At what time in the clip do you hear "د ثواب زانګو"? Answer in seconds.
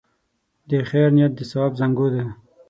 1.35-2.07